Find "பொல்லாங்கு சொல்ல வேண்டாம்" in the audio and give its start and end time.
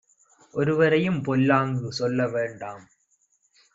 1.23-2.83